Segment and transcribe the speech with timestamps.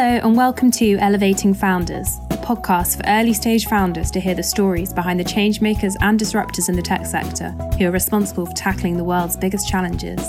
[0.00, 4.44] Hello, and welcome to Elevating Founders, the podcast for early stage founders to hear the
[4.44, 8.96] stories behind the changemakers and disruptors in the tech sector who are responsible for tackling
[8.96, 10.20] the world's biggest challenges.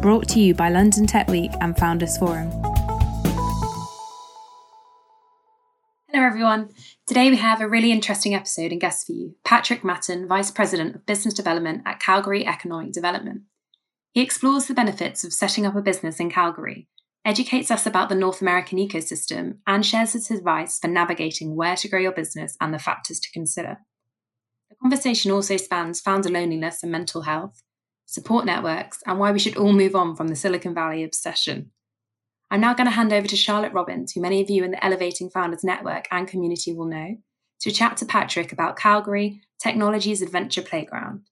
[0.00, 2.48] Brought to you by London Tech Week and Founders Forum.
[6.08, 6.70] Hello, everyone.
[7.06, 10.94] Today we have a really interesting episode and guest for you Patrick Matton, Vice President
[10.94, 13.42] of Business Development at Calgary Economic Development.
[14.12, 16.88] He explores the benefits of setting up a business in Calgary
[17.24, 21.88] educates us about the North American ecosystem, and shares his advice for navigating where to
[21.88, 23.78] grow your business and the factors to consider.
[24.70, 27.62] The conversation also spans founder loneliness and mental health,
[28.06, 31.70] support networks, and why we should all move on from the Silicon Valley obsession.
[32.50, 34.84] I'm now going to hand over to Charlotte Robbins, who many of you in the
[34.84, 37.16] Elevating Founders Network and community will know,
[37.60, 41.22] to chat to Patrick about Calgary, Technology's Adventure Playground.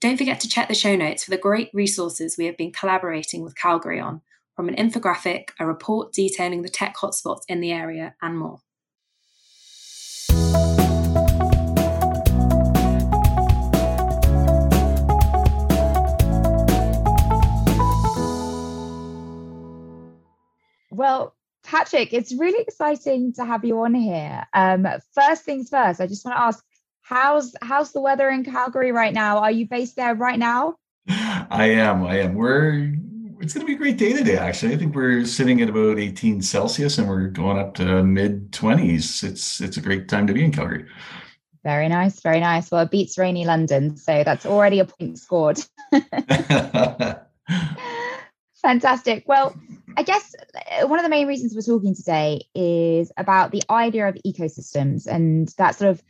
[0.00, 3.42] Don't forget to check the show notes for the great resources we have been collaborating
[3.42, 4.20] with Calgary on,
[4.54, 8.60] from an infographic, a report detailing the tech hotspots in the area, and more.
[20.90, 24.46] Well, Patrick, it's really exciting to have you on here.
[24.54, 26.64] Um, first things first, I just want to ask,
[27.02, 29.38] how's how's the weather in Calgary right now?
[29.38, 30.76] Are you based there right now?
[31.08, 32.04] I am.
[32.04, 32.34] I am.
[32.34, 32.94] We're
[33.44, 34.72] it's going to be a great day today, actually.
[34.72, 39.22] I think we're sitting at about 18 Celsius and we're going up to mid 20s.
[39.22, 40.86] It's it's a great time to be in Calgary.
[41.62, 42.70] Very nice, very nice.
[42.70, 45.60] Well, it beats rainy London, so that's already a point scored.
[48.62, 49.24] Fantastic.
[49.26, 49.54] Well,
[49.98, 50.34] I guess
[50.80, 55.06] uh, one of the main reasons we're talking today is about the idea of ecosystems
[55.06, 56.02] and that sort of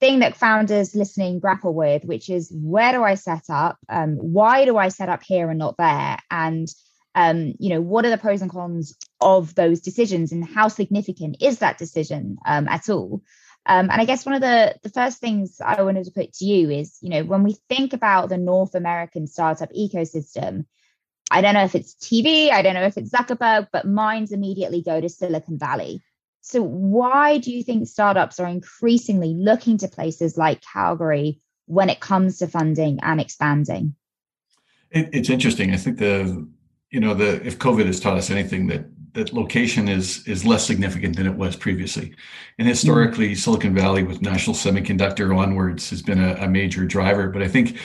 [0.00, 3.78] thing that founders listening grapple with, which is where do I set up?
[3.88, 6.18] Um, why do I set up here and not there?
[6.30, 6.68] And
[7.14, 11.36] um, you know, what are the pros and cons of those decisions, and how significant
[11.40, 13.22] is that decision um, at all?
[13.66, 16.44] Um, and I guess one of the the first things I wanted to put to
[16.44, 20.66] you is, you know, when we think about the North American startup ecosystem,
[21.30, 24.82] I don't know if it's TV, I don't know if it's Zuckerberg, but minds immediately
[24.82, 26.02] go to Silicon Valley.
[26.40, 32.00] So, why do you think startups are increasingly looking to places like Calgary when it
[32.00, 33.94] comes to funding and expanding?
[34.90, 35.72] It, it's interesting.
[35.72, 36.48] I think the
[36.90, 40.66] you know the if COVID has taught us anything that that location is is less
[40.66, 42.14] significant than it was previously,
[42.58, 43.34] and historically mm-hmm.
[43.34, 47.28] Silicon Valley with National Semiconductor onwards has been a, a major driver.
[47.28, 47.78] But I think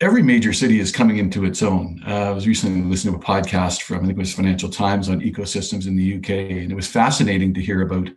[0.00, 2.02] every major city is coming into its own.
[2.06, 5.08] Uh, I was recently listening to a podcast from I think it was Financial Times
[5.08, 8.08] on ecosystems in the UK, and it was fascinating to hear about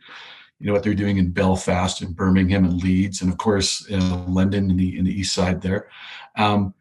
[0.60, 4.26] you know what they're doing in Belfast and Birmingham and Leeds, and of course uh,
[4.28, 5.90] London in the in the east side there.
[6.38, 6.74] Um,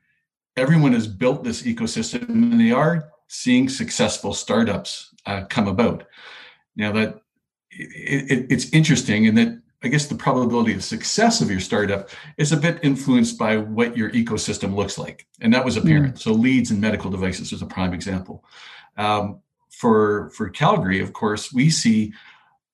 [0.57, 6.07] everyone has built this ecosystem, and they are seeing successful startups uh, come about.
[6.77, 7.21] Now that
[7.71, 12.11] it, it, it's interesting in that I guess the probability of success of your startup
[12.37, 15.27] is a bit influenced by what your ecosystem looks like.
[15.41, 16.15] And that was apparent.
[16.15, 16.19] Mm.
[16.21, 18.45] So Leeds and medical devices is a prime example.
[18.97, 22.13] Um, for, for Calgary, of course, we see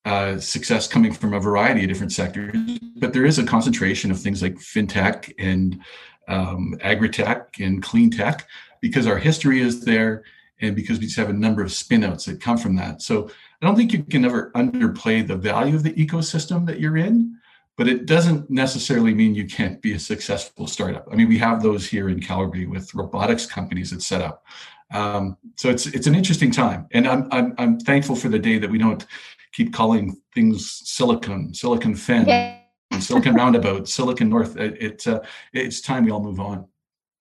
[0.05, 2.55] uh, success coming from a variety of different sectors,
[2.97, 5.79] but there is a concentration of things like fintech and
[6.27, 8.47] um, agri-tech and clean tech
[8.81, 10.23] because our history is there
[10.61, 13.01] and because we just have a number of spinouts that come from that.
[13.01, 13.29] So
[13.61, 17.37] I don't think you can ever underplay the value of the ecosystem that you're in,
[17.77, 21.07] but it doesn't necessarily mean you can't be a successful startup.
[21.11, 24.45] I mean, we have those here in Calgary with robotics companies that set up.
[24.91, 28.57] Um, so it's it's an interesting time, and I'm, I'm I'm thankful for the day
[28.57, 29.05] that we don't
[29.51, 32.59] keep calling things silicon, silicon fen, yeah.
[32.99, 34.57] silicon roundabout, silicon north.
[34.57, 35.19] It, it uh,
[35.53, 36.67] it's time we all move on.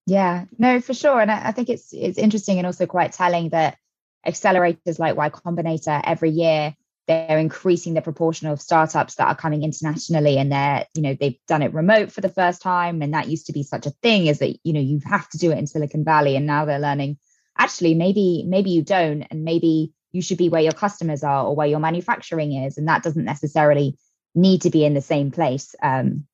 [0.06, 3.50] Yeah, no, for sure, and I, I think it's it's interesting and also quite telling
[3.50, 3.76] that
[4.28, 6.74] accelerators like Y Combinator every year
[7.08, 11.38] they're increasing the proportion of startups that are coming internationally and they're you know they've
[11.48, 14.26] done it remote for the first time and that used to be such a thing
[14.26, 16.78] is that you know you have to do it in silicon valley and now they're
[16.78, 17.19] learning
[17.56, 21.56] actually maybe maybe you don't and maybe you should be where your customers are or
[21.56, 23.98] where your manufacturing is and that doesn't necessarily
[24.34, 26.26] need to be in the same place um,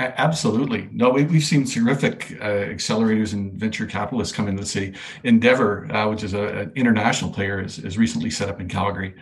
[0.00, 0.88] Absolutely.
[0.92, 4.96] No, we, have seen terrific uh, accelerators and venture capitalists come into the city.
[5.24, 9.14] Endeavor, uh, which is a, an international player, is, is recently set up in Calgary.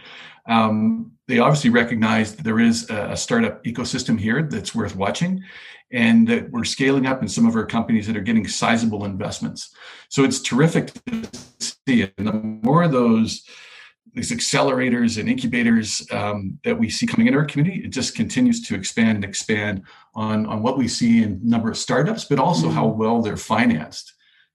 [0.46, 5.42] Um, they obviously recognize that there is a, a, startup ecosystem here that's worth watching
[5.90, 9.74] and that we're scaling up in some of our companies that are getting sizable investments.
[10.08, 11.28] So it's terrific to
[11.58, 12.14] see it.
[12.18, 13.42] And the more of those
[14.14, 18.60] these accelerators and incubators um, that we see coming into our community, it just continues
[18.62, 19.82] to expand and expand
[20.14, 22.76] on, on what we see in number of startups, but also mm-hmm.
[22.76, 24.14] how well they're financed.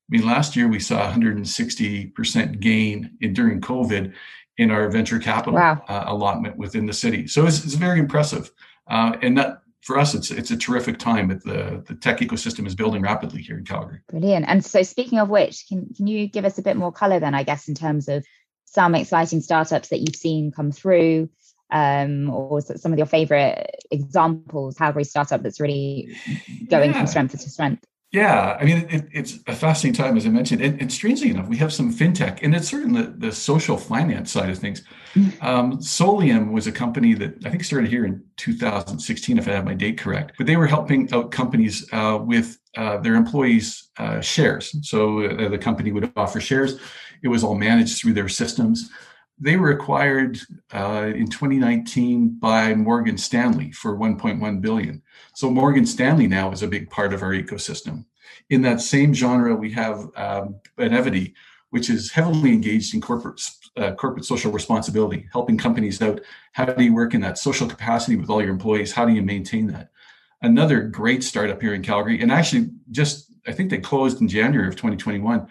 [0.10, 4.14] I mean, last year we saw 160% gain in during COVID
[4.58, 5.82] in our venture capital wow.
[5.88, 7.28] uh, allotment within the city.
[7.28, 8.52] So it's, it's very impressive.
[8.90, 11.28] Uh, and that for us, it's it's a terrific time.
[11.28, 14.00] That the the tech ecosystem is building rapidly here in Calgary.
[14.10, 14.46] Brilliant.
[14.48, 17.36] And so, speaking of which, can can you give us a bit more color then?
[17.36, 18.26] I guess in terms of
[18.74, 21.30] some exciting startups that you've seen come through,
[21.72, 26.16] um, or some of your favorite examples, Calgary startup that's really
[26.70, 26.98] going yeah.
[26.98, 27.86] from strength to strength.
[28.12, 30.62] Yeah, I mean, it, it's a fascinating time, as I mentioned.
[30.62, 34.32] And, and, strangely enough, we have some fintech, and it's certainly the, the social finance
[34.32, 34.84] side of things.
[35.16, 35.44] Mm.
[35.44, 39.66] Um, Solium was a company that I think started here in 2016, if I have
[39.66, 40.34] my date correct.
[40.38, 44.76] But they were helping out companies uh, with uh, their employees' uh, shares.
[44.88, 46.80] So uh, the company would offer shares.
[47.24, 48.92] It was all managed through their systems.
[49.40, 50.40] They were acquired
[50.72, 55.02] uh, in 2019 by Morgan Stanley for 1.1 billion.
[55.34, 58.06] So Morgan Stanley now is a big part of our ecosystem.
[58.50, 61.34] In that same genre, we have um, Benevity,
[61.72, 63.42] which is heavily engaged in corporate
[63.76, 66.22] uh, corporate social responsibility, helping companies out.
[66.52, 68.92] How do you work in that social capacity with all your employees?
[68.92, 69.90] How do you maintain that?
[70.44, 74.68] Another great startup here in Calgary, and actually just I think they closed in January
[74.68, 75.48] of 2021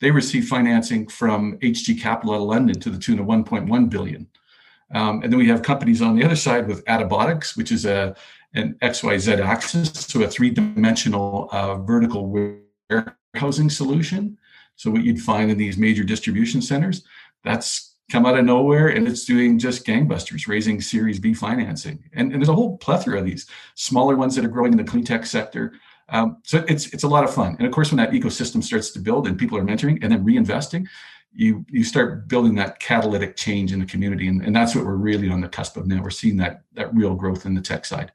[0.00, 4.28] they received financing from HG Capital out of London to the tune of 1.1 billion.
[4.94, 8.14] Um, and then we have companies on the other side with Attabotics, which is a
[8.54, 12.28] an XYZ axis, so a three-dimensional uh, vertical
[12.88, 14.38] warehousing solution.
[14.76, 17.04] So what you'd find in these major distribution centers,
[17.42, 22.04] that's come out of nowhere and it's doing just gangbusters, raising Series B financing.
[22.12, 24.84] And, and there's a whole plethora of these smaller ones that are growing in the
[24.84, 25.72] clean tech sector.
[26.08, 27.56] Um, so it's it's a lot of fun.
[27.58, 30.24] And of course, when that ecosystem starts to build and people are mentoring and then
[30.24, 30.86] reinvesting,
[31.32, 34.28] you you start building that catalytic change in the community.
[34.28, 36.02] And, and that's what we're really on the cusp of now.
[36.02, 38.12] We're seeing that that real growth in the tech side.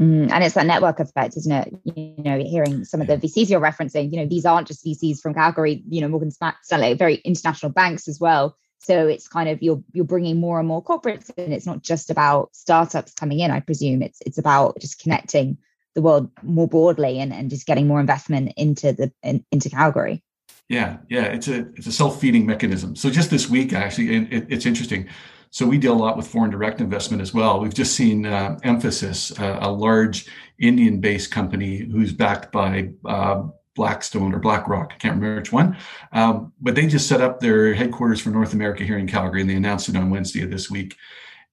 [0.00, 1.74] Mm, and it's that network effect, isn't it?
[1.96, 5.20] You know, hearing some of the VCs you're referencing, you know, these aren't just VCs
[5.20, 8.56] from Calgary, you know, Morgan Stanley, very international banks as well.
[8.78, 12.10] So it's kind of you're you're bringing more and more corporates and It's not just
[12.10, 13.50] about startups coming in.
[13.50, 15.58] I presume it's it's about just connecting
[15.98, 20.22] the world more broadly and, and just getting more investment into the in, into Calgary.
[20.68, 22.94] Yeah, yeah, it's a it's a self feeding mechanism.
[22.94, 25.08] So just this week, actually, it, it's interesting.
[25.50, 27.58] So we deal a lot with foreign direct investment as well.
[27.58, 30.26] We've just seen uh, Mphasis, uh, a large
[30.58, 34.92] Indian-based company who's backed by uh, Blackstone or BlackRock.
[34.94, 35.78] I can't remember which one,
[36.12, 39.48] um, but they just set up their headquarters for North America here in Calgary, and
[39.48, 40.96] they announced it on Wednesday of this week.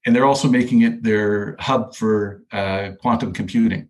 [0.06, 3.90] And they're also making it their hub for uh, quantum computing.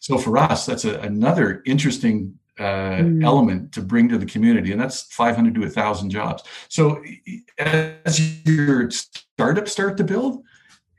[0.00, 3.24] So for us, that's a, another interesting uh, mm.
[3.24, 6.42] element to bring to the community, and that's 500 to 1,000 jobs.
[6.68, 7.02] So
[7.58, 10.42] as your startups start to build,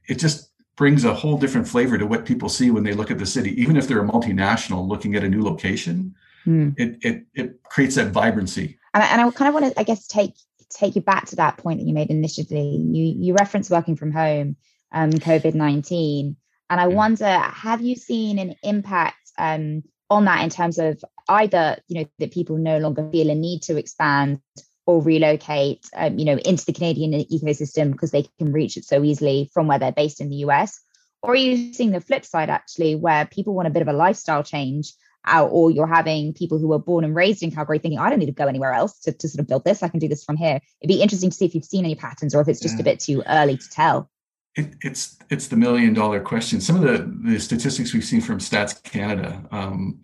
[0.08, 3.20] it just brings a whole different flavor to what people see when they look at
[3.20, 3.60] the city.
[3.62, 6.16] Even if they're a multinational looking at a new location,
[6.46, 6.74] mm.
[6.78, 8.80] it, it it creates that vibrancy.
[8.94, 10.34] And I, and I kind of want to, I guess, take
[10.70, 12.78] take you back to that point that you made initially.
[12.78, 14.56] You you referenced working from home,
[14.92, 16.36] um, COVID nineteen,
[16.72, 21.78] and I wonder, have you seen an impact um, on that in terms of either,
[21.90, 24.40] you know, that people no longer feel a need to expand
[24.86, 29.04] or relocate, um, you know, into the Canadian ecosystem because they can reach it so
[29.04, 30.80] easily from where they're based in the US?
[31.22, 33.94] Or are you seeing the flip side actually, where people want a bit of a
[33.94, 34.94] lifestyle change
[35.26, 38.20] out, or you're having people who were born and raised in Calgary thinking, I don't
[38.20, 39.84] need to go anywhere else to, to sort of build this.
[39.84, 40.62] I can do this from here.
[40.80, 42.82] It'd be interesting to see if you've seen any patterns or if it's just yeah.
[42.82, 44.10] a bit too early to tell.
[44.56, 46.60] It, it's it's the million dollar question.
[46.60, 50.02] Some of the, the statistics we've seen from Stats Canada um,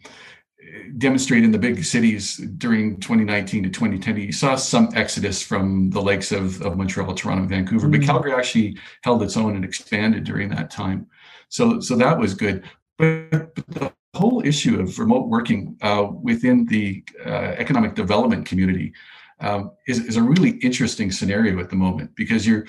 [0.97, 6.01] demonstrate in the big cities during 2019 to 2010, you saw some exodus from the
[6.01, 7.99] likes of, of Montreal, Toronto, and Vancouver, mm-hmm.
[7.99, 11.07] but Calgary actually held its own and expanded during that time.
[11.49, 12.63] So so that was good.
[12.97, 18.93] But, but the whole issue of remote working uh, within the uh, economic development community
[19.39, 22.65] um, is, is a really interesting scenario at the moment because you're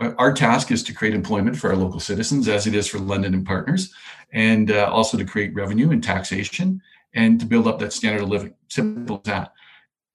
[0.00, 3.34] our task is to create employment for our local citizens, as it is for London
[3.34, 3.94] and partners,
[4.32, 6.82] and uh, also to create revenue and taxation
[7.14, 8.54] and to build up that standard of living.
[8.68, 9.52] Simple as that.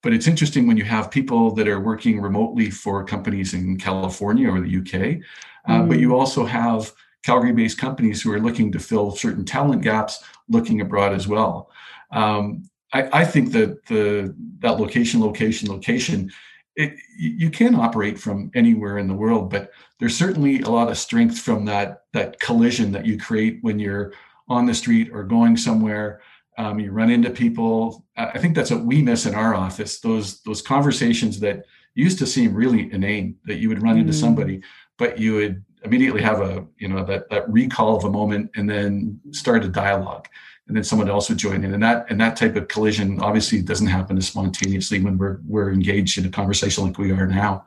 [0.02, 4.50] But it's interesting when you have people that are working remotely for companies in California
[4.50, 5.22] or the UK,
[5.66, 5.88] uh, mm.
[5.88, 10.22] but you also have Calgary based companies who are looking to fill certain talent gaps
[10.48, 11.70] looking abroad as well.
[12.10, 16.32] Um, I, I, think that the that location, location, location
[16.76, 20.98] it, you can operate from anywhere in the world, but there's certainly a lot of
[20.98, 24.12] strength from that that collision that you create when you're
[24.48, 26.20] on the street or going somewhere.
[26.58, 28.04] Um, you run into people.
[28.16, 30.00] I think that's what we miss in our office.
[30.00, 33.36] Those those conversations that used to seem really inane.
[33.44, 34.00] That you would run mm.
[34.00, 34.62] into somebody,
[34.98, 38.68] but you would immediately have a you know that that recall of a moment and
[38.68, 40.28] then start a dialogue.
[40.70, 41.74] And then someone else would join in.
[41.74, 45.72] And that and that type of collision obviously doesn't happen as spontaneously when we're we're
[45.72, 47.64] engaged in a conversation like we are now.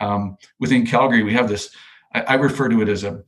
[0.00, 1.74] Um, within calgary we have this
[2.12, 3.24] I, I, refer to it as a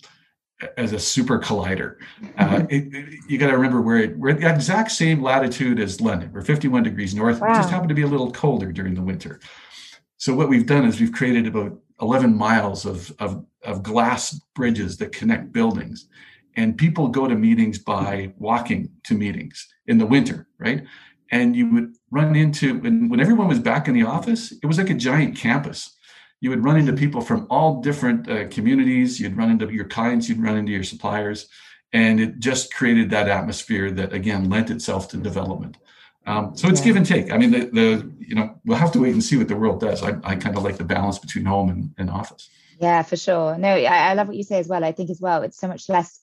[0.77, 1.97] as a super collider.
[2.37, 6.01] Uh, it, it, you got to remember we're, we're at the exact same latitude as
[6.01, 6.31] london.
[6.33, 7.41] We're 51 degrees north.
[7.41, 7.49] Wow.
[7.49, 9.41] we just happen to be a little colder during the winter.
[10.19, 14.97] So what we've done is we've created about 11 miles of, of, of glass bridges
[14.99, 16.09] that connect buildings
[16.57, 20.85] and people go to meetings by walking to meetings in the winter, right?
[21.31, 24.79] And you would run into when, when everyone was back in the office, it was
[24.79, 25.97] like a giant campus.
[26.41, 29.19] You would run into people from all different uh, communities.
[29.19, 30.29] You'd run into your clients.
[30.29, 31.49] You'd run into your suppliers,
[31.93, 35.79] and it just created that atmosphere that again lent itself to development.
[36.27, 36.87] Um, so it's yeah.
[36.87, 37.33] give and take.
[37.33, 39.81] I mean, the, the you know we'll have to wait and see what the world
[39.81, 40.03] does.
[40.03, 42.49] I, I kind of like the balance between home and, and office.
[42.79, 43.57] Yeah, for sure.
[43.57, 44.85] No, I, I love what you say as well.
[44.85, 46.21] I think as well, it's so much less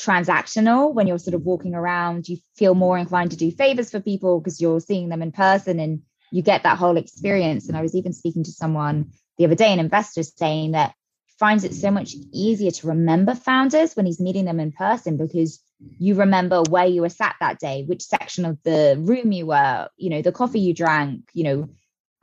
[0.00, 4.00] transactional when you're sort of walking around you feel more inclined to do favors for
[4.00, 7.68] people because you're seeing them in person and you get that whole experience.
[7.68, 10.94] And i was even speaking to someone the other day an investor saying that
[11.38, 15.60] finds it so much easier to remember founders when he's meeting them in person because
[15.98, 19.88] you remember where you were sat that day which section of the room you were
[19.96, 21.68] you know the coffee you drank you know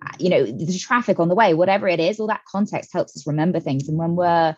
[0.04, 3.16] uh, you know the traffic on the way whatever it is all that context helps
[3.16, 3.88] us remember things.
[3.88, 4.56] And when we're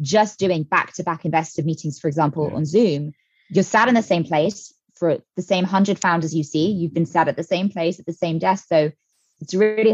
[0.00, 2.56] just doing back to back investor meetings, for example, yeah.
[2.56, 3.12] on Zoom,
[3.48, 6.70] you're sat in the same place for the same 100 founders you see.
[6.70, 8.66] You've been sat at the same place at the same desk.
[8.68, 8.92] So
[9.40, 9.92] it's really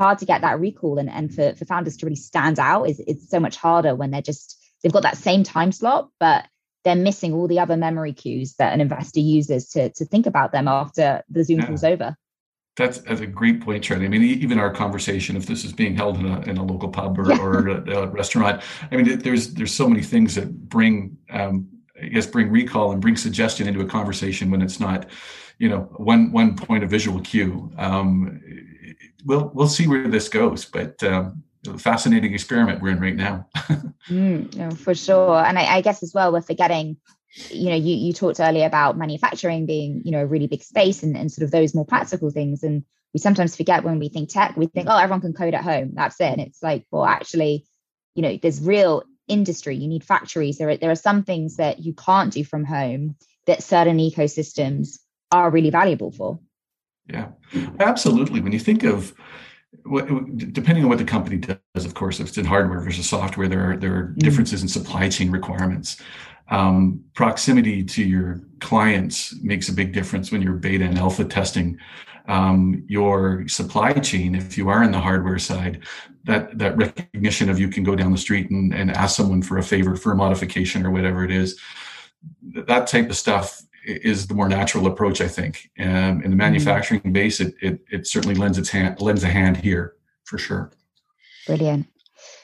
[0.00, 3.00] hard to get that recall and, and for, for founders to really stand out is
[3.06, 6.46] it's so much harder when they're just they've got that same time slot but
[6.84, 10.52] they're missing all the other memory cues that an investor uses to, to think about
[10.52, 11.66] them after the zoom yeah.
[11.66, 12.16] call's over
[12.80, 14.06] that's, that's a great point, Charlie.
[14.06, 16.88] I mean, even our conversation, if this is being held in a, in a local
[16.88, 17.38] pub or, yeah.
[17.38, 21.68] or a, a, restaurant, I mean, there's there's so many things that bring, um,
[22.00, 25.06] I guess, bring recall and bring suggestion into a conversation when it's not,
[25.58, 27.70] you know, one one point of visual cue.
[27.76, 28.40] Um,
[29.26, 31.42] we'll we'll see where this goes, but um,
[31.76, 33.46] fascinating experiment we're in right now.
[34.08, 36.96] mm, no, for sure, and I, I guess as well, we're forgetting
[37.32, 41.02] you know you you talked earlier about manufacturing being you know a really big space
[41.02, 42.62] and, and sort of those more practical things.
[42.62, 42.84] And
[43.14, 45.92] we sometimes forget when we think tech we think oh everyone can code at home.
[45.94, 46.32] That's it.
[46.32, 47.66] And it's like well actually
[48.14, 49.76] you know there's real industry.
[49.76, 50.58] You need factories.
[50.58, 54.98] There are, there are some things that you can't do from home that certain ecosystems
[55.30, 56.40] are really valuable for.
[57.08, 57.28] Yeah.
[57.78, 58.40] Absolutely.
[58.40, 59.14] When you think of
[60.36, 63.70] depending on what the company does of course if it's in hardware versus software there
[63.70, 64.16] are there are mm.
[64.16, 65.96] differences in supply chain requirements
[66.50, 71.78] um, proximity to your clients makes a big difference when you're beta and alpha testing
[72.28, 75.84] um, your supply chain if you are in the hardware side
[76.24, 79.58] that that recognition of you can go down the street and, and ask someone for
[79.58, 81.58] a favor for a modification or whatever it is
[82.66, 86.36] that type of stuff is the more natural approach i think um, in the mm-hmm.
[86.36, 87.12] manufacturing mm-hmm.
[87.12, 90.70] base it, it it certainly lends its hand lends a hand here for sure
[91.46, 91.86] brilliant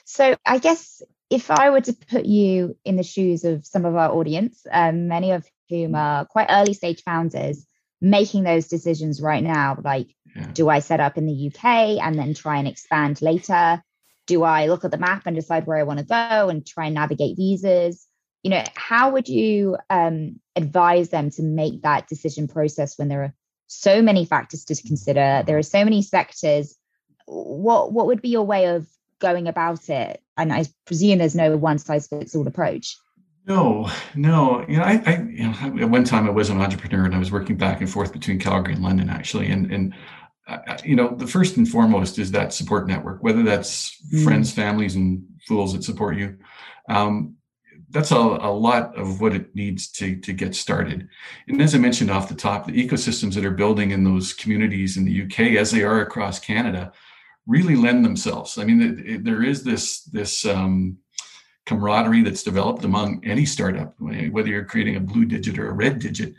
[0.05, 3.97] so i guess if I were to put you in the shoes of some of
[3.97, 7.67] our audience, um, many of whom are quite early stage founders,
[8.01, 10.51] making those decisions right now, like, yeah.
[10.53, 11.65] do I set up in the UK
[12.05, 13.83] and then try and expand later?
[14.27, 16.87] Do I look at the map and decide where I want to go and try
[16.87, 18.07] and navigate visas?
[18.43, 23.23] You know, how would you um, advise them to make that decision process when there
[23.23, 23.35] are
[23.67, 25.43] so many factors to consider?
[25.45, 26.77] There are so many sectors.
[27.25, 28.87] What what would be your way of
[29.21, 30.23] going about it?
[30.37, 32.97] And I presume there's no one size fits all approach.
[33.47, 34.65] No, no.
[34.69, 37.19] You know, I, I you know, at one time I was an entrepreneur and I
[37.19, 39.95] was working back and forth between Calgary and London actually, and and
[40.49, 44.23] uh, you know, the first and foremost is that support network, whether that's mm.
[44.23, 46.37] friends, families, and fools that support you.
[46.89, 47.35] Um,
[47.91, 51.09] that's a, a lot of what it needs to to get started.
[51.49, 54.97] And as I mentioned off the top, the ecosystems that are building in those communities
[54.97, 56.93] in the UK, as they are across Canada,
[57.47, 58.59] really lend themselves.
[58.59, 60.99] I mean, it, it, there is this this um,
[61.67, 65.99] camaraderie that's developed among any startup, whether you're creating a blue digit or a red
[65.99, 66.35] digit.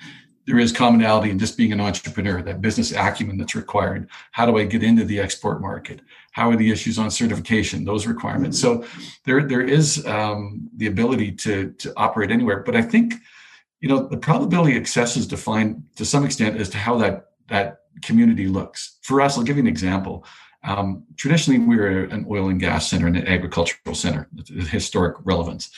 [0.46, 4.10] There is commonality in just being an entrepreneur, that business acumen that's required.
[4.32, 6.00] How do I get into the export market?
[6.32, 7.84] How are the issues on certification?
[7.84, 8.58] Those requirements.
[8.58, 8.86] So
[9.26, 12.64] there, there is um, the ability to to operate anywhere.
[12.64, 13.16] But I think,
[13.82, 17.80] you know, the probability success is defined to some extent as to how that that
[18.02, 19.00] community looks.
[19.04, 20.26] For us, I'll give you an example.
[20.68, 24.28] Um, traditionally, we were an oil and gas center and an agricultural center,
[24.70, 25.72] historic relevance.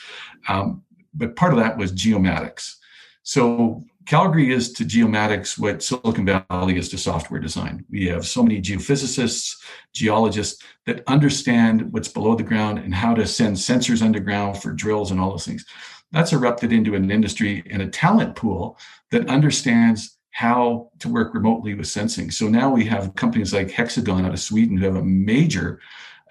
[0.48, 0.82] Um,
[1.14, 2.74] but part of that was geomatics.
[3.22, 7.84] So Calgary is to geomatics what Silicon Valley is to software design.
[7.88, 9.56] We have so many geophysicists,
[9.92, 15.12] geologists that understand what's below the ground and how to send sensors underground for drills
[15.12, 15.64] and all those things.
[16.12, 18.76] that's erupted into an industry and a talent pool
[19.12, 22.30] that understands how to work remotely with sensing.
[22.30, 25.80] So now we have companies like Hexagon out of Sweden who have a major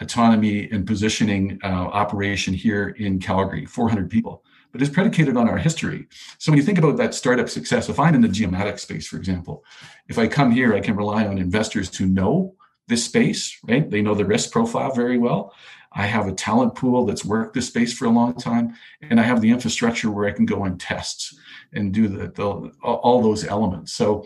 [0.01, 5.57] autonomy and positioning uh, operation here in Calgary, 400 people, but it's predicated on our
[5.57, 6.07] history.
[6.37, 9.17] So when you think about that startup success, if I'm in the geomatic space, for
[9.17, 9.63] example,
[10.07, 12.55] if I come here, I can rely on investors who know
[12.87, 13.89] this space, right?
[13.89, 15.53] They know the risk profile very well.
[15.93, 19.23] I have a talent pool that's worked this space for a long time, and I
[19.23, 21.35] have the infrastructure where I can go and test
[21.73, 23.93] and do the, the all those elements.
[23.93, 24.25] So,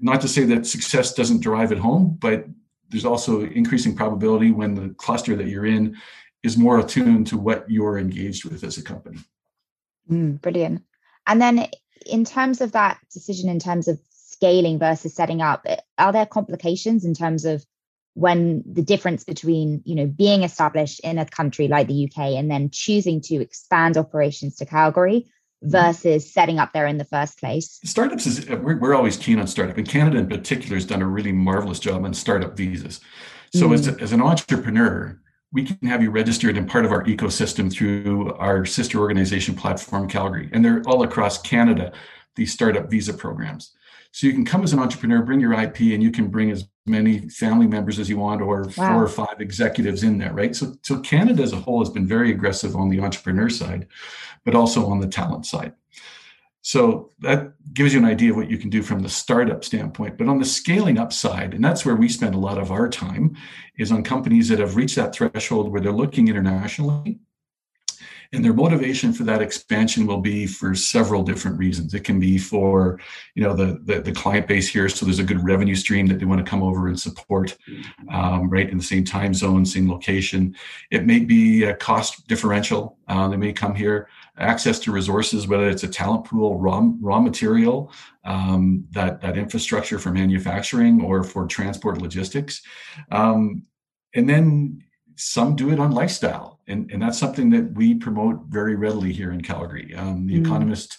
[0.00, 2.46] not to say that success doesn't drive it home, but
[2.88, 5.96] there's also increasing probability when the cluster that you're in
[6.42, 9.18] is more attuned to what you're engaged with as a company.
[10.10, 10.82] Mm, brilliant.
[11.26, 11.68] And then,
[12.06, 15.66] in terms of that decision, in terms of scaling versus setting up,
[15.98, 17.64] are there complications in terms of
[18.14, 22.50] when the difference between you know being established in a country like the UK and
[22.50, 25.26] then choosing to expand operations to Calgary
[25.62, 25.70] mm-hmm.
[25.70, 27.78] versus setting up there in the first place?
[27.84, 31.08] Startups is we're, we're always keen on startup, and Canada in particular has done a
[31.08, 33.00] really marvelous job on startup visas.
[33.54, 33.74] So mm.
[33.74, 35.20] as, as an entrepreneur,
[35.52, 40.08] we can have you registered and part of our ecosystem through our sister organization platform
[40.08, 41.92] Calgary, and they're all across Canada.
[42.36, 43.74] These startup visa programs.
[44.12, 46.64] So you can come as an entrepreneur, bring your IP, and you can bring as
[46.86, 48.70] many family members as you want, or wow.
[48.70, 50.54] four or five executives in there, right?
[50.56, 53.86] So, so Canada as a whole has been very aggressive on the entrepreneur side,
[54.44, 55.74] but also on the talent side.
[56.62, 60.18] So that gives you an idea of what you can do from the startup standpoint.
[60.18, 62.88] But on the scaling up side, and that's where we spend a lot of our
[62.88, 63.36] time,
[63.78, 67.18] is on companies that have reached that threshold where they're looking internationally
[68.32, 71.94] and their motivation for that expansion will be for several different reasons.
[71.94, 73.00] It can be for
[73.34, 74.88] you know the, the, the client base here.
[74.88, 77.56] So there's a good revenue stream that they want to come over and support
[78.10, 80.54] um, right in the same time zone same location.
[80.90, 84.08] It may be a cost differential uh, they may come here.
[84.38, 87.92] Access to resources whether it's a talent pool raw, raw material
[88.24, 92.62] um, that, that infrastructure for manufacturing or for transport logistics.
[93.10, 93.64] Um,
[94.14, 94.84] and then
[95.16, 99.32] some do it on lifestyle and, and that's something that we promote very readily here
[99.32, 100.46] in calgary um, the mm.
[100.46, 100.98] economist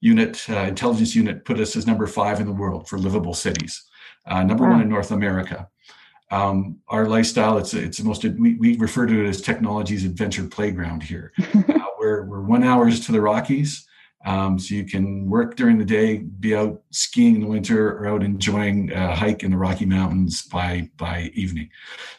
[0.00, 3.84] unit uh, intelligence unit put us as number five in the world for livable cities
[4.26, 4.72] uh, number wow.
[4.72, 5.68] one in north america
[6.30, 10.44] um, our lifestyle it's it's the most we, we refer to it as technology's adventure
[10.44, 13.86] playground here uh, we're, we're one hours to the rockies
[14.24, 18.06] um, so you can work during the day, be out skiing in the winter, or
[18.06, 21.70] out enjoying a hike in the Rocky Mountains by by evening.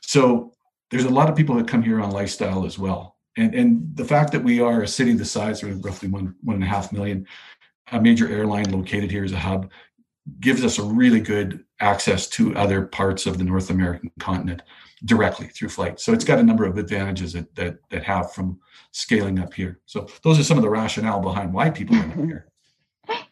[0.01, 0.52] So
[0.93, 3.17] there's a lot of people that come here on lifestyle as well.
[3.35, 6.57] And, and the fact that we are a city the size of roughly one, one
[6.57, 7.25] and a half million,
[7.91, 9.71] a major airline located here as a hub,
[10.39, 14.61] gives us a really good access to other parts of the North American continent
[15.05, 15.99] directly through flight.
[15.99, 18.59] So it's got a number of advantages that that, that have from
[18.91, 19.79] scaling up here.
[19.87, 22.47] So those are some of the rationale behind why people up here.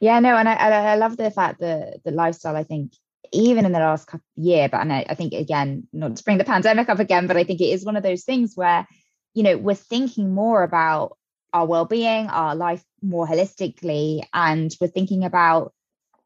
[0.01, 2.57] Yeah, no, and I, I love the fact that the lifestyle.
[2.57, 2.91] I think
[3.33, 6.43] even in the last year, but and I, I think again, not to bring the
[6.43, 8.87] pandemic up again, but I think it is one of those things where,
[9.33, 11.17] you know, we're thinking more about
[11.53, 15.73] our well-being, our life more holistically, and we're thinking about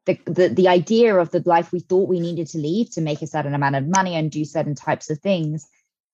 [0.06, 3.22] the, the the idea of the life we thought we needed to lead to make
[3.22, 5.66] a certain amount of money and do certain types of things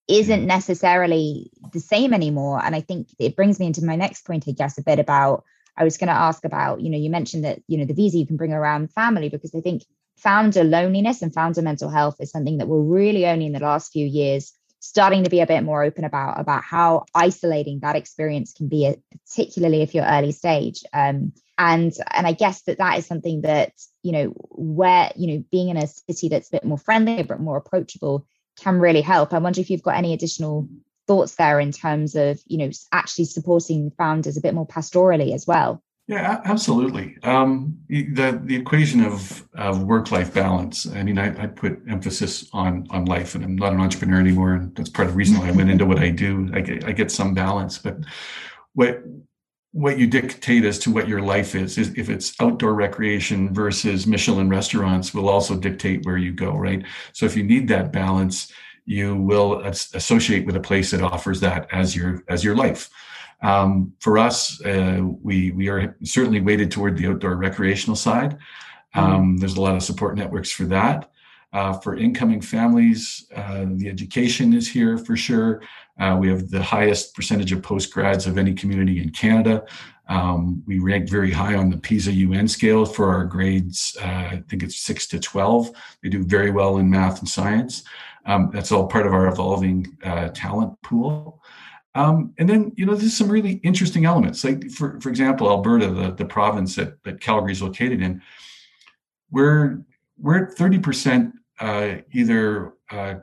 [0.09, 2.61] isn't necessarily the same anymore.
[2.63, 5.45] And I think it brings me into my next point, I guess, a bit about
[5.77, 8.19] I was going to ask about, you know, you mentioned that, you know, the visa
[8.19, 9.85] you can bring around family because I think
[10.17, 13.93] founder loneliness and founder mental health is something that we're really only in the last
[13.93, 18.53] few years starting to be a bit more open about about how isolating that experience
[18.53, 20.83] can be particularly if you're early stage.
[20.93, 23.73] Um, and and i guess that that is something that
[24.03, 27.25] you know where you know being in a city that's a bit more friendly a
[27.25, 28.27] bit more approachable
[28.59, 29.33] can really help.
[29.33, 30.69] I wonder if you've got any additional
[31.07, 35.47] thoughts there in terms of you know actually supporting founders a bit more pastorally as
[35.47, 37.17] well yeah, absolutely.
[37.23, 40.87] Um, the the equation of, of work life balance.
[40.87, 44.55] I mean, I, I, put emphasis on on life, and I'm not an entrepreneur anymore,
[44.55, 46.51] and that's part of the reason why I went into what I do.
[46.53, 47.99] I get I get some balance, but
[48.75, 49.03] what
[49.73, 54.07] what you dictate as to what your life is, is if it's outdoor recreation versus
[54.07, 56.85] Michelin restaurants, will also dictate where you go, right?
[57.15, 58.53] So if you need that balance,
[58.85, 62.91] you will associate with a place that offers that as your as your life.
[63.43, 68.39] Um, for us, uh, we we are certainly weighted toward the outdoor recreational side.
[68.95, 69.01] Mm-hmm.
[69.01, 71.11] Um, there's a lot of support networks for that.
[71.53, 75.61] Uh, for incoming families, uh, the education is here for sure.
[76.01, 79.63] Uh, we have the highest percentage of post grads of any community in Canada.
[80.09, 83.97] Um, we rank very high on the PISA UN scale for our grades.
[84.01, 85.71] Uh, I think it's six to 12.
[86.03, 87.85] They do very well in math and science.
[88.25, 91.43] Um, that's all part of our evolving uh, talent pool.
[91.95, 94.45] Um, and then, you know, there's some really interesting elements.
[94.45, 98.23] Like, for, for example, Alberta, the, the province that, that Calgary is located in,
[99.31, 99.83] we're,
[100.19, 103.15] we're at 30% uh, either uh,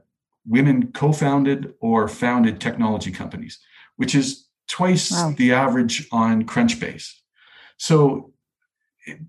[0.48, 3.60] women co founded or founded technology companies,
[3.96, 5.34] which is twice wow.
[5.38, 7.14] the average on Crunchbase.
[7.78, 8.29] So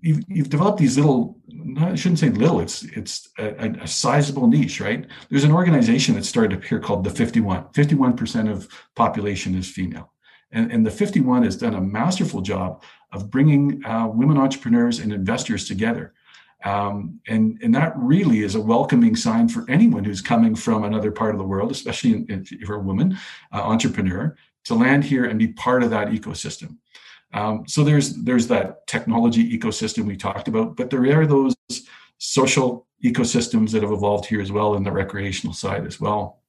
[0.01, 1.37] you've, you've developed these little
[1.79, 5.07] i shouldn't say little it's it's a, a, sizable niche right?
[5.29, 10.11] There's an organization that started up here called the 51 51% of population is female.
[10.51, 15.13] And, and the 51 has done a masterful job of bringing uh, women entrepreneurs and
[15.13, 16.13] investors together.
[16.63, 21.11] Um, and and that really is a welcoming sign for anyone who's coming from another
[21.11, 23.17] part of the world especially if you're a woman
[23.51, 26.77] uh, entrepreneur to land here and be part of that ecosystem
[27.33, 31.55] um, so there's there's that technology ecosystem we talked about, but there are those
[32.17, 36.41] social ecosystems that have evolved here as well in the recreational side as well.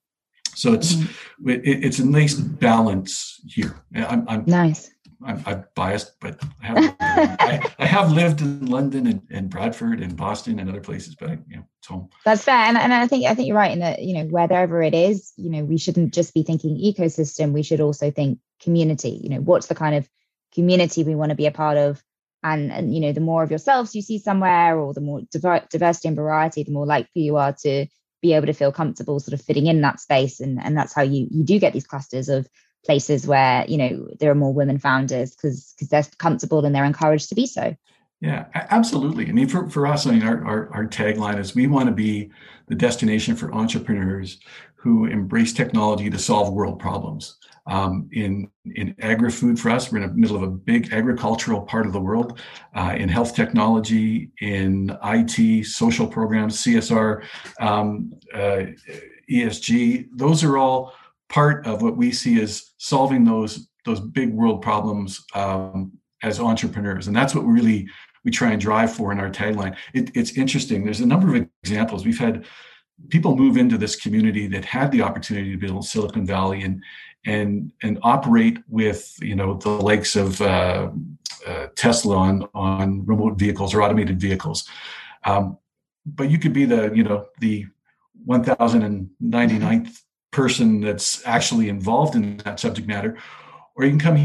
[0.55, 1.51] So it's mm-hmm.
[1.51, 3.77] it, it's a nice balance here.
[3.95, 4.91] I'm, I'm nice.
[5.25, 10.01] I'm, I'm, biased, but I have, I, I, have lived in London and, and, Bradford
[10.01, 12.11] and Boston and other places, but I, you know, it's home.
[12.25, 14.83] That's fair, and, and I think I think you're right in that you know wherever
[14.83, 17.53] it is, you know, we shouldn't just be thinking ecosystem.
[17.53, 19.21] We should also think community.
[19.23, 20.09] You know, what's the kind of
[20.55, 22.03] community we want to be a part of.
[22.45, 25.65] And, and you know the more of yourselves you see somewhere or the more diver-
[25.71, 27.87] diversity and variety the more likely you are to
[28.21, 30.41] be able to feel comfortable sort of fitting in that space.
[30.41, 32.49] And and that's how you you do get these clusters of
[32.85, 36.85] places where you know there are more women founders because because they're comfortable and they're
[36.85, 37.77] encouraged to be so.
[38.21, 39.29] Yeah absolutely.
[39.29, 41.95] I mean for, for us i mean our, our, our tagline is we want to
[41.95, 42.31] be
[42.69, 44.39] the destination for entrepreneurs
[44.83, 49.93] who embrace technology to solve world problems um, in in agri-food for us.
[49.93, 52.41] We're in the middle of a big agricultural part of the world,
[52.75, 57.25] uh, in health technology, in IT, social programs, CSR,
[57.61, 58.65] um, uh,
[59.31, 60.09] ESG.
[60.17, 60.95] Those are all
[61.29, 65.93] part of what we see as solving those those big world problems um,
[66.25, 67.89] as entrepreneurs, and that's what we really
[68.25, 69.77] we try and drive for in our tagline.
[69.95, 70.85] It, it's interesting.
[70.85, 72.45] There's a number of examples we've had
[73.09, 76.83] people move into this community that had the opportunity to build Silicon Valley and
[77.25, 80.91] and and operate with you know the likes of uh,
[81.47, 84.69] uh, Tesla on on remote vehicles or automated vehicles.
[85.25, 85.59] Um,
[86.05, 87.67] but you could be the you know the
[88.29, 89.99] 1099th
[90.31, 93.19] person that's actually involved in that subject matter
[93.75, 94.17] or you can come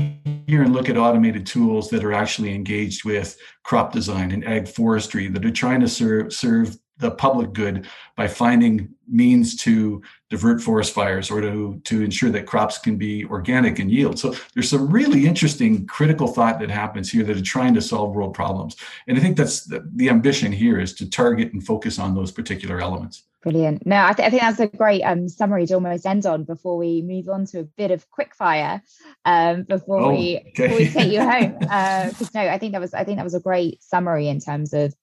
[0.48, 4.68] here and look at automated tools that are actually engaged with crop design and ag
[4.68, 10.62] forestry that are trying to serve serve the public good by finding means to divert
[10.62, 14.20] forest fires or to, to ensure that crops can be organic and yield.
[14.20, 18.16] So there's some really interesting critical thought that happens here that are trying to solve
[18.16, 18.76] world problems.
[19.08, 22.32] And I think that's the, the ambition here is to target and focus on those
[22.32, 23.24] particular elements.
[23.44, 23.86] Brilliant.
[23.86, 26.76] No, I, th- I think that's a great um, summary to almost end on before
[26.76, 28.82] we move on to a bit of quickfire
[29.24, 30.68] um, before oh, we okay.
[30.68, 31.54] before we take you home.
[31.60, 34.40] Because uh, no, I think that was I think that was a great summary in
[34.40, 34.94] terms of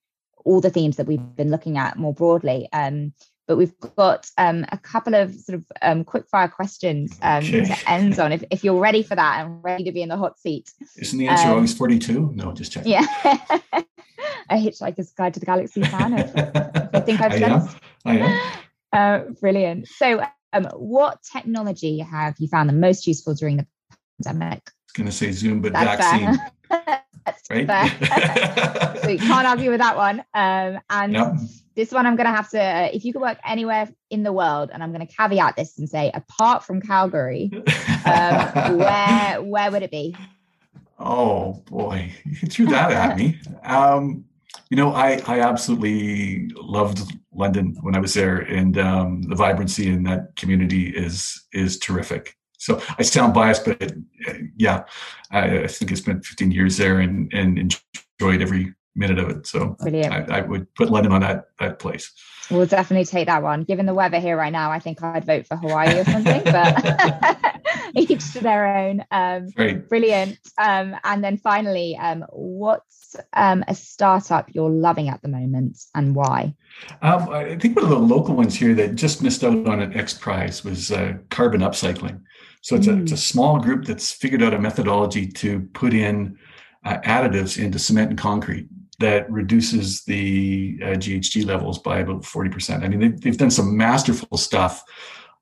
[0.44, 2.68] all the themes that we've been looking at more broadly.
[2.72, 3.12] Um,
[3.46, 7.64] but we've got um, a couple of sort of um, quick fire questions um, okay.
[7.64, 8.32] to end on.
[8.32, 10.72] If, if you're ready for that and ready to be in the hot seat.
[10.96, 12.32] Isn't the answer um, always 42?
[12.34, 12.92] No, just checking.
[12.92, 13.04] Yeah.
[14.48, 16.14] I hit like a Hitchhiker's Guide to the Galaxy fan.
[16.14, 17.68] I think I've done.
[18.04, 18.50] I am.
[18.94, 19.88] Uh, brilliant.
[19.88, 23.66] So, um, what technology have you found the most useful during the
[24.22, 24.70] pandemic?
[24.94, 26.38] Going to say Zoom, but That's vaccine.
[27.50, 29.00] right?
[29.02, 30.20] so you can't argue with that one.
[30.34, 31.38] Um, and
[31.74, 34.32] this one, I'm going to have to, uh, if you could work anywhere in the
[34.32, 37.50] world, and I'm going to caveat this and say, apart from Calgary,
[38.06, 40.16] um, where where would it be?
[40.98, 43.38] Oh boy, you threw that at me.
[43.64, 44.24] Um,
[44.70, 49.88] you know, I I absolutely loved London when I was there, and um, the vibrancy
[49.88, 52.36] in that community is is terrific.
[52.58, 54.84] So I sound biased, but uh, yeah,
[55.30, 59.46] I, I, think I spent 15 years there and, and enjoyed every minute of it.
[59.46, 62.12] So I, I, would put London on that that place.
[62.50, 63.64] We'll definitely take that one.
[63.64, 67.38] Given the weather here right now, I think I'd vote for Hawaii or something, but
[67.96, 69.04] each to their own.
[69.10, 69.48] Um.
[69.88, 70.38] Brilliant.
[70.58, 76.14] Um, and then finally, um, what's um, a startup you're loving at the moment and
[76.14, 76.54] why?
[77.02, 79.94] Um, I think one of the local ones here that just missed out on an
[79.94, 82.20] X Prize was uh, carbon upcycling.
[82.62, 82.98] So it's, mm.
[82.98, 83.18] a, it's a mm.
[83.18, 86.38] small group that's figured out a methodology to put in
[86.84, 88.68] uh, additives into cement and concrete
[89.00, 92.82] that reduces the uh, GHG levels by about 40%.
[92.82, 94.84] I mean, they've, they've done some masterful stuff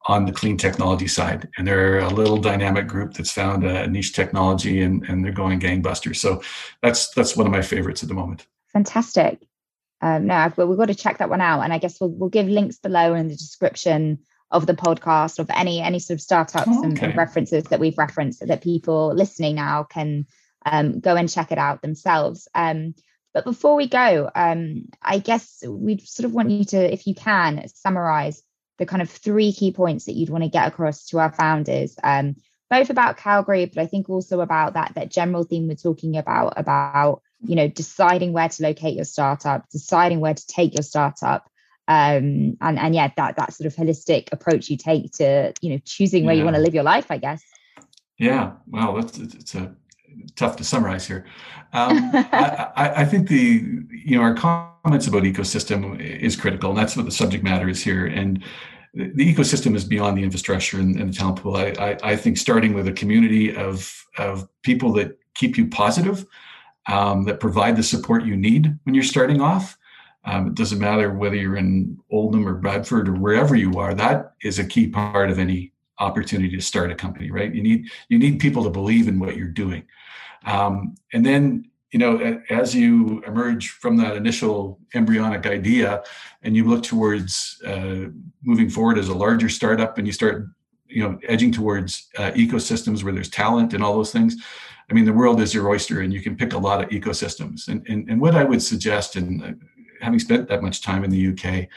[0.07, 1.49] on the clean technology side.
[1.57, 5.61] And they're a little dynamic group that's found a niche technology and, and they're going
[5.61, 6.17] gangbusters.
[6.17, 6.43] So
[6.83, 8.47] that's that's one of my favorites at the moment.
[8.73, 9.47] Fantastic.
[10.01, 11.61] Um, no, we've got to check that one out.
[11.61, 14.19] And I guess we'll, we'll give links below in the description
[14.51, 16.88] of the podcast, of any any sort of startups oh, okay.
[16.88, 20.27] and, and, references that we've referenced, that people listening now can
[20.67, 22.49] um, go and check it out themselves.
[22.55, 22.95] Um,
[23.33, 27.15] but before we go, um, I guess we sort of want you to, if you
[27.15, 28.43] can, summarize
[28.83, 31.95] the kind of three key points that you'd want to get across to our founders,
[32.03, 32.35] um,
[32.68, 36.55] both about Calgary, but I think also about that that general theme we're talking about
[36.57, 41.49] about you know deciding where to locate your startup, deciding where to take your startup,
[41.87, 45.81] um, and and yeah, that that sort of holistic approach you take to you know
[45.85, 46.40] choosing where yeah.
[46.40, 47.45] you want to live your life, I guess.
[48.18, 49.77] Yeah, well, that's it's a
[50.35, 51.25] tough to summarize here.
[51.73, 53.64] Um, I, I, think the
[54.05, 57.83] you know our comments about ecosystem is critical, and that's what the subject matter is
[57.83, 58.07] here.
[58.07, 58.42] And
[58.94, 61.57] the ecosystem is beyond the infrastructure and, the talent pool.
[61.57, 66.26] I, I, I, think starting with a community of of people that keep you positive,
[66.87, 69.78] um, that provide the support you need when you're starting off.
[70.24, 73.94] Um, it doesn't matter whether you're in Oldham or Bradford or wherever you are.
[73.94, 77.52] That is a key part of any opportunity to start a company, right?
[77.52, 79.85] You need you need people to believe in what you're doing.
[80.44, 86.02] Um, and then, you know, as you emerge from that initial embryonic idea
[86.42, 88.07] and you look towards uh,
[88.42, 90.48] moving forward as a larger startup and you start,
[90.88, 94.37] you know, edging towards uh, ecosystems where there's talent and all those things,
[94.90, 97.68] I mean, the world is your oyster and you can pick a lot of ecosystems.
[97.68, 99.52] And, and, and what I would suggest, and uh,
[100.00, 101.68] having spent that much time in the UK,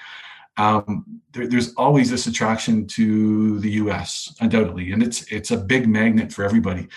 [0.58, 5.88] um, there, there's always this attraction to the US, undoubtedly, and it's it's a big
[5.88, 6.88] magnet for everybody.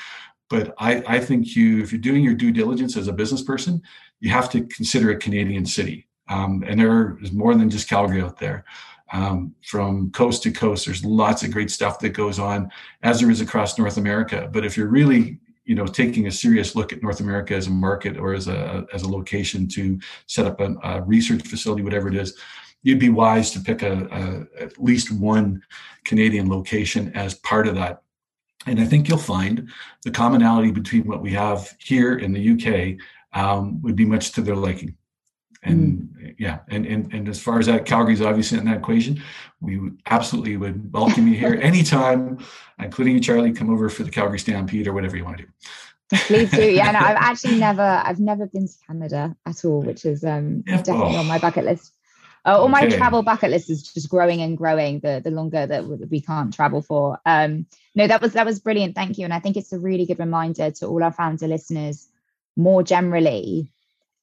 [0.49, 3.83] But I, I think you, if you're doing your due diligence as a business person,
[4.21, 6.07] you have to consider a Canadian city.
[6.29, 8.65] Um, and there is more than just Calgary out there.
[9.13, 12.71] Um, from coast to coast, there's lots of great stuff that goes on,
[13.03, 14.51] as there is across North America.
[14.53, 17.71] But if you're really you know taking a serious look at North America as a
[17.71, 22.09] market or as a as a location to set up a, a research facility, whatever
[22.09, 22.37] it is,
[22.83, 25.63] you'd be wise to pick a, a, at least one
[26.05, 28.03] Canadian location as part of that
[28.67, 29.71] and I think you'll find
[30.05, 32.99] the commonality between what we have here in the UK
[33.33, 34.97] um, would be much to their liking.
[35.63, 36.35] And mm.
[36.39, 39.21] yeah, and, and and as far as that, Calgary's obviously in that equation.
[39.61, 42.39] We absolutely would welcome you here anytime,
[42.79, 43.53] including you, Charlie.
[43.53, 45.51] Come over for the Calgary Stampede or whatever you want to do.
[46.11, 46.71] Please do.
[46.71, 50.63] Yeah, no, I've actually never, I've never been to Canada at all, which is um,
[50.67, 51.21] yeah, definitely oh.
[51.21, 51.93] on my bucket list.
[52.45, 55.87] Uh, all my travel bucket list is just growing and growing the the longer that
[55.87, 57.19] we can't travel for.
[57.27, 58.95] Um, no, that was that was brilliant.
[58.95, 62.09] Thank you, and I think it's a really good reminder to all our founder listeners
[62.57, 63.71] more generally.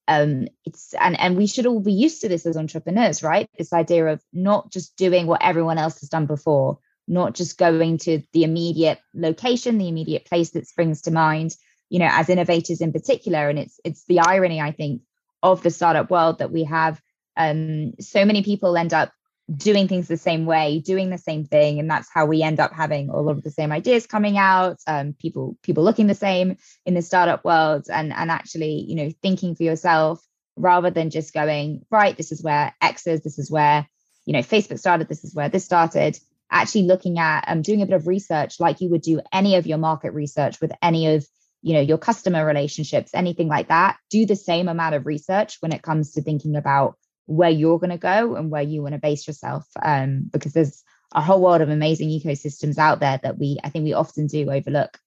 [0.08, 3.49] Um, it's and and we should all be used to this as entrepreneurs, right?
[3.58, 7.97] This idea of not just doing what everyone else has done before, not just going
[7.99, 11.56] to the immediate location, the immediate place that springs to mind.
[11.89, 15.01] You know, as innovators in particular, and it's it's the irony I think
[15.43, 16.99] of the startup world that we have
[17.38, 19.12] um, so many people end up
[19.54, 22.74] doing things the same way doing the same thing and that's how we end up
[22.74, 26.95] having all of the same ideas coming out um, people people looking the same in
[26.95, 30.19] the startup world and and actually you know thinking for yourself
[30.56, 33.88] rather than just going right this is where x is this is where
[34.26, 36.17] you know facebook started this is where this started.
[36.52, 39.65] Actually looking at um, doing a bit of research like you would do any of
[39.65, 41.26] your market research with any of
[41.63, 43.98] you know your customer relationships anything like that.
[44.12, 47.90] Do the same amount of research when it comes to thinking about where you're going
[47.90, 50.84] to go and where you want to base yourself um, because there's
[51.14, 54.52] a whole world of amazing ecosystems out there that we i think we often do
[54.52, 55.00] overlook.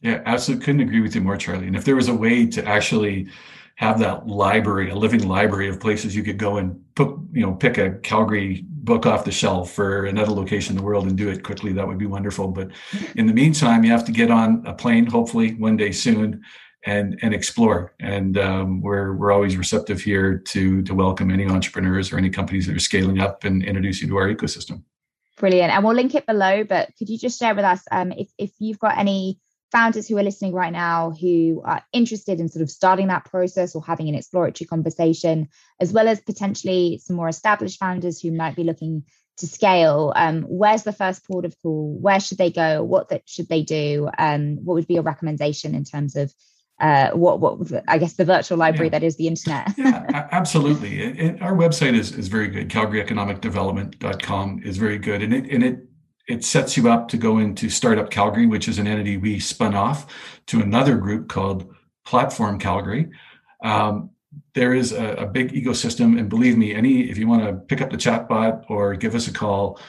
[0.00, 0.64] Yeah absolutely.
[0.64, 1.66] Couldn't agree with you more charlie.
[1.66, 3.28] And if there was a way to actually
[3.76, 7.54] have that library a living library of places you could go and put you know
[7.54, 11.28] pick a calgary book off the shelf for another location in the world and do
[11.28, 12.48] it quickly that would be wonderful.
[12.48, 12.70] But
[13.16, 16.42] in the meantime you have to get on a plane hopefully one day soon
[16.84, 17.94] and and explore.
[18.00, 22.66] And um, we're we're always receptive here to to welcome any entrepreneurs or any companies
[22.66, 24.82] that are scaling up and introduce you to our ecosystem.
[25.38, 26.64] Brilliant, and we'll link it below.
[26.64, 30.16] But could you just share with us um, if if you've got any founders who
[30.16, 34.08] are listening right now who are interested in sort of starting that process or having
[34.08, 39.04] an exploratory conversation, as well as potentially some more established founders who might be looking
[39.38, 43.22] to scale um, where's the first port of call where should they go what that
[43.24, 46.34] should they do um, what would be a recommendation in terms of
[46.80, 48.98] uh, what what I guess the virtual library yeah.
[48.98, 49.72] that is the internet.
[49.76, 51.38] yeah, absolutely.
[51.40, 52.68] Our website is is very good.
[52.68, 55.88] CalgaryEconomicDevelopment.com is very good, and it and it
[56.28, 59.74] it sets you up to go into Startup Calgary, which is an entity we spun
[59.74, 60.06] off
[60.46, 63.10] to another group called Platform Calgary.
[63.64, 64.10] Um,
[64.54, 67.80] there is a, a, big ecosystem, and believe me, any if you want to pick
[67.80, 69.80] up the chatbot or give us a call,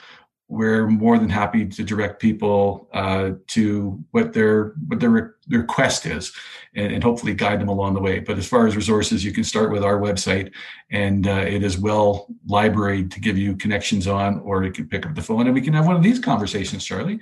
[0.50, 5.60] we're more than happy to direct people uh, to what their what their, re- their
[5.60, 6.34] request is
[6.76, 9.44] and, and, hopefully guide them along the way but as far as resources you can
[9.44, 10.52] start with our website
[10.92, 15.06] and uh, it is well libraried to give you connections on or you can pick
[15.06, 17.20] up the phone and we can have one of these conversations charlie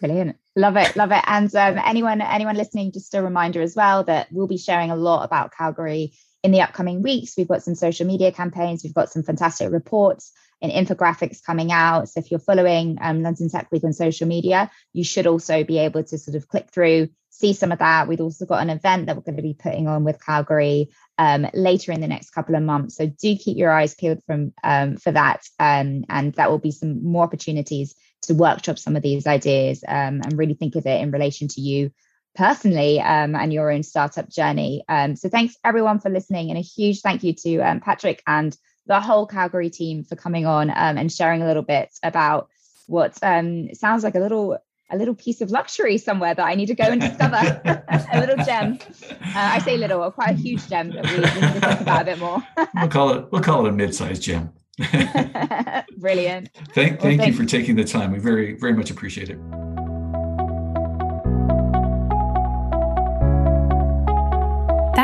[0.00, 0.36] Brilliant.
[0.54, 0.94] Love it.
[0.94, 1.24] Love it.
[1.26, 4.96] And um, anyone, anyone listening, just a reminder as well that we'll be sharing a
[4.96, 6.12] lot about Calgary
[6.44, 7.34] in the upcoming weeks.
[7.36, 8.84] We've got some social media campaigns.
[8.84, 12.08] We've got some fantastic reports and infographics coming out.
[12.08, 15.78] So if you're following um, London Tech Week on social media, you should also be
[15.78, 18.08] able to sort of click through, see some of that.
[18.08, 21.46] We've also got an event that we're going to be putting on with Calgary um,
[21.54, 22.96] later in the next couple of months.
[22.96, 26.72] So do keep your eyes peeled from um, for that, um, and that will be
[26.72, 31.00] some more opportunities to workshop some of these ideas um, and really think of it
[31.00, 31.92] in relation to you
[32.34, 34.84] personally um, and your own startup journey.
[34.88, 38.56] Um, so thanks everyone for listening, and a huge thank you to um, Patrick and
[38.88, 42.48] the whole Calgary team for coming on um, and sharing a little bit about
[42.86, 44.58] what um, sounds like a little
[44.90, 47.36] a little piece of luxury somewhere that I need to go and discover.
[48.12, 48.78] a little gem.
[49.10, 51.80] Uh, I say little, or quite a huge gem that we, we need to think
[51.82, 52.42] about a bit more.
[52.74, 54.50] we'll call it we'll call it a mid-sized gem.
[55.98, 56.50] Brilliant.
[56.72, 58.12] Thank, thank well, you for taking the time.
[58.12, 59.38] We very, very much appreciate it.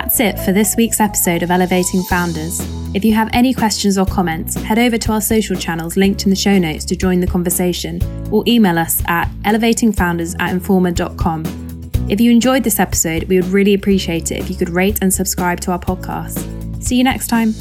[0.05, 2.61] That's it for this week's episode of Elevating Founders.
[2.93, 6.31] If you have any questions or comments, head over to our social channels linked in
[6.31, 11.45] the show notes to join the conversation or email us at elevatingfounders at informa.com.
[12.11, 15.13] If you enjoyed this episode, we would really appreciate it if you could rate and
[15.13, 16.85] subscribe to our podcast.
[16.85, 17.55] See you next time.